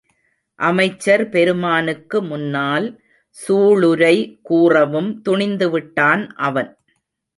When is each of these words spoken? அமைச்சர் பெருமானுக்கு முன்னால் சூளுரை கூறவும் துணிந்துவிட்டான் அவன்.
அமைச்சர் 0.59 1.23
பெருமானுக்கு 1.29 2.21
முன்னால் 2.21 2.87
சூளுரை 3.37 4.15
கூறவும் 4.41 5.21
துணிந்துவிட்டான் 5.29 6.23
அவன். 6.41 6.71